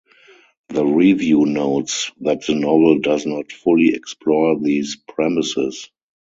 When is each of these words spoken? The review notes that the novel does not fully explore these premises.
The 0.69 0.83
review 0.83 1.45
notes 1.45 2.11
that 2.21 2.41
the 2.47 2.55
novel 2.55 2.97
does 3.01 3.27
not 3.27 3.51
fully 3.51 3.93
explore 3.93 4.59
these 4.59 4.95
premises. 4.95 5.91